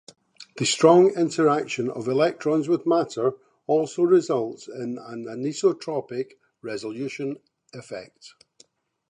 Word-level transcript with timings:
The 0.57 0.65
strong 0.65 1.11
interaction 1.11 1.87
of 1.91 2.07
electrons 2.07 2.67
with 2.67 2.87
matter 2.87 3.33
also 3.67 4.01
results 4.01 4.67
in 4.67 4.97
an 4.97 5.25
anisotropic 5.25 6.31
resolution 6.63 7.37
effect. 7.71 8.33